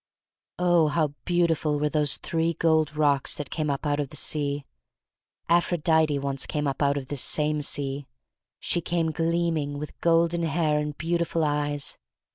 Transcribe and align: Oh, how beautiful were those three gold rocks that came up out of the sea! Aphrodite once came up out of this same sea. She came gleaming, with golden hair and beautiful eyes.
Oh, 0.57 0.87
how 0.87 1.09
beautiful 1.25 1.79
were 1.79 1.87
those 1.87 2.17
three 2.17 2.55
gold 2.55 2.95
rocks 2.95 3.35
that 3.35 3.51
came 3.51 3.69
up 3.69 3.85
out 3.85 3.99
of 3.99 4.09
the 4.09 4.15
sea! 4.15 4.65
Aphrodite 5.47 6.17
once 6.17 6.47
came 6.47 6.65
up 6.67 6.81
out 6.81 6.97
of 6.97 7.09
this 7.09 7.21
same 7.21 7.61
sea. 7.61 8.07
She 8.59 8.81
came 8.81 9.11
gleaming, 9.11 9.77
with 9.77 10.01
golden 10.01 10.41
hair 10.41 10.79
and 10.79 10.97
beautiful 10.97 11.43
eyes. 11.43 11.99